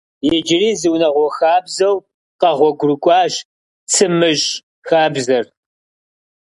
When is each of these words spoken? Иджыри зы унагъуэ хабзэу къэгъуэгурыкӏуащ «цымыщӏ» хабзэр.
Иджыри 0.35 0.71
зы 0.79 0.89
унагъуэ 0.93 1.27
хабзэу 1.37 1.95
къэгъуэгурыкӏуащ 2.39 3.33
«цымыщӏ» 3.91 4.47
хабзэр. 4.87 5.45